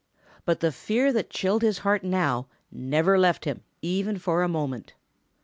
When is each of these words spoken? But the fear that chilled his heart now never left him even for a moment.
But 0.45 0.61
the 0.61 0.71
fear 0.71 1.13
that 1.13 1.29
chilled 1.29 1.61
his 1.61 1.77
heart 1.77 2.03
now 2.03 2.47
never 2.71 3.19
left 3.19 3.45
him 3.45 3.61
even 3.83 4.17
for 4.17 4.41
a 4.41 4.47
moment. 4.49 4.93